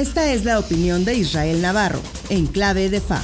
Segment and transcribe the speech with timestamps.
[0.00, 2.00] Esta es la opinión de Israel Navarro,
[2.30, 3.20] en clave de FA.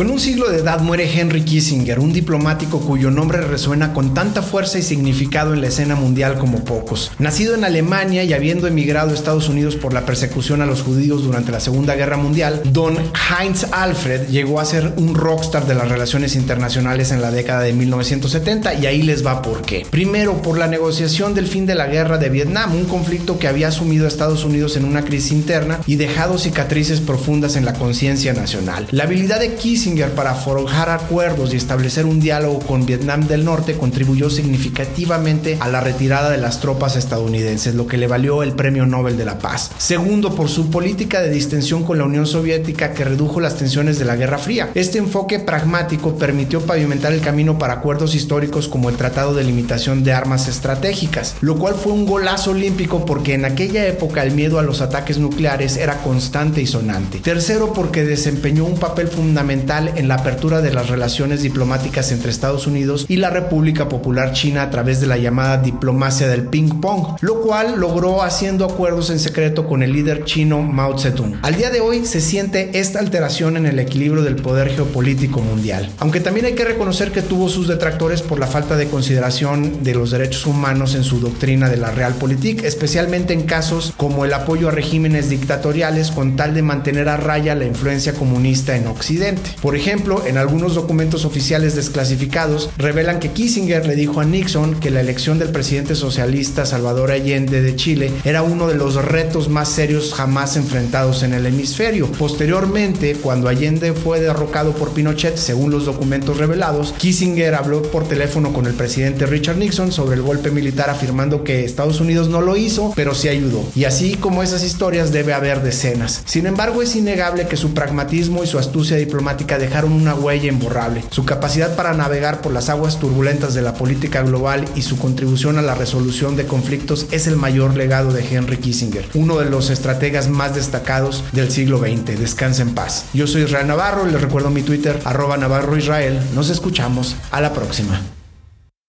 [0.00, 4.40] Con un siglo de edad muere Henry Kissinger, un diplomático cuyo nombre resuena con tanta
[4.40, 7.12] fuerza y significado en la escena mundial como pocos.
[7.18, 11.22] Nacido en Alemania y habiendo emigrado a Estados Unidos por la persecución a los judíos
[11.22, 15.90] durante la Segunda Guerra Mundial, Don Heinz Alfred llegó a ser un rockstar de las
[15.90, 19.86] relaciones internacionales en la década de 1970 y ahí les va por qué.
[19.90, 23.70] Primero, por la negociación del fin de la guerra de Vietnam, un conflicto que había
[23.70, 28.32] sumido a Estados Unidos en una crisis interna y dejado cicatrices profundas en la conciencia
[28.32, 28.88] nacional.
[28.92, 33.76] La habilidad de Kissinger para forjar acuerdos y establecer un diálogo con Vietnam del Norte
[33.76, 38.86] contribuyó significativamente a la retirada de las tropas estadounidenses, lo que le valió el Premio
[38.86, 39.72] Nobel de la Paz.
[39.78, 44.04] Segundo, por su política de distensión con la Unión Soviética que redujo las tensiones de
[44.04, 44.70] la Guerra Fría.
[44.74, 50.04] Este enfoque pragmático permitió pavimentar el camino para acuerdos históricos como el Tratado de Limitación
[50.04, 54.60] de Armas Estratégicas, lo cual fue un golazo olímpico porque en aquella época el miedo
[54.60, 57.18] a los ataques nucleares era constante y sonante.
[57.18, 62.66] Tercero, porque desempeñó un papel fundamental en la apertura de las relaciones diplomáticas entre Estados
[62.66, 67.16] Unidos y la República Popular China a través de la llamada diplomacia del ping pong,
[67.20, 71.38] lo cual logró haciendo acuerdos en secreto con el líder chino Mao Zedong.
[71.42, 75.90] Al día de hoy se siente esta alteración en el equilibrio del poder geopolítico mundial,
[75.98, 79.94] aunque también hay que reconocer que tuvo sus detractores por la falta de consideración de
[79.94, 84.68] los derechos humanos en su doctrina de la Realpolitik, especialmente en casos como el apoyo
[84.68, 89.50] a regímenes dictatoriales con tal de mantener a raya la influencia comunista en Occidente.
[89.62, 94.90] Por ejemplo, en algunos documentos oficiales desclasificados revelan que Kissinger le dijo a Nixon que
[94.90, 99.68] la elección del presidente socialista Salvador Allende de Chile era uno de los retos más
[99.68, 102.06] serios jamás enfrentados en el hemisferio.
[102.12, 108.52] Posteriormente, cuando Allende fue derrocado por Pinochet, según los documentos revelados, Kissinger habló por teléfono
[108.52, 112.56] con el presidente Richard Nixon sobre el golpe militar afirmando que Estados Unidos no lo
[112.56, 113.64] hizo, pero sí ayudó.
[113.74, 116.22] Y así como esas historias debe haber decenas.
[116.24, 121.04] Sin embargo, es innegable que su pragmatismo y su astucia diplomática dejaron una huella imborrable.
[121.10, 125.58] Su capacidad para navegar por las aguas turbulentas de la política global y su contribución
[125.58, 129.70] a la resolución de conflictos es el mayor legado de Henry Kissinger, uno de los
[129.70, 132.18] estrategas más destacados del siglo XX.
[132.18, 133.06] Descansa en paz.
[133.14, 136.18] Yo soy Israel Navarro les recuerdo mi Twitter, arroba Navarro Israel.
[136.34, 137.16] Nos escuchamos.
[137.30, 138.00] A la próxima.